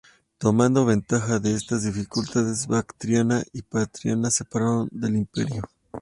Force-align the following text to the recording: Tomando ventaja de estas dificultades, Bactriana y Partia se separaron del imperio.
Tomando 0.43 0.83
ventaja 0.83 1.37
de 1.39 1.53
estas 1.53 1.83
dificultades, 1.83 2.65
Bactriana 2.65 3.43
y 3.53 3.61
Partia 3.61 4.15
se 4.23 4.31
separaron 4.31 4.89
del 4.91 5.15
imperio. 5.15 5.69